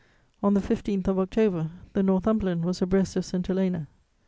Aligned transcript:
On 0.41 0.55
the 0.55 0.61
15th 0.61 1.07
of 1.09 1.19
October, 1.19 1.69
the 1.93 2.01
Northumberland 2.01 2.65
was 2.65 2.81
abreast 2.81 3.15
of 3.17 3.23
St. 3.23 3.45
Helena. 3.45 3.87